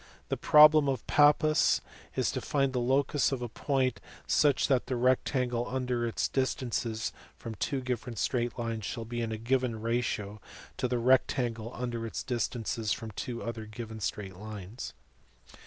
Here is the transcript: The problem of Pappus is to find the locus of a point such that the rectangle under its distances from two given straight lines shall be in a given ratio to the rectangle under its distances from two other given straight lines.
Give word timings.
The 0.29 0.35
problem 0.35 0.89
of 0.89 1.05
Pappus 1.05 1.79
is 2.15 2.31
to 2.31 2.41
find 2.41 2.73
the 2.73 2.79
locus 2.79 3.31
of 3.31 3.43
a 3.43 3.47
point 3.47 3.99
such 4.25 4.67
that 4.67 4.87
the 4.87 4.95
rectangle 4.95 5.67
under 5.67 6.07
its 6.07 6.27
distances 6.27 7.13
from 7.37 7.53
two 7.53 7.81
given 7.81 8.15
straight 8.15 8.57
lines 8.57 8.83
shall 8.83 9.05
be 9.05 9.21
in 9.21 9.31
a 9.31 9.37
given 9.37 9.79
ratio 9.79 10.41
to 10.77 10.87
the 10.87 10.97
rectangle 10.97 11.71
under 11.75 12.07
its 12.07 12.23
distances 12.23 12.91
from 12.91 13.11
two 13.11 13.43
other 13.43 13.67
given 13.67 13.99
straight 13.99 14.37
lines. 14.37 14.93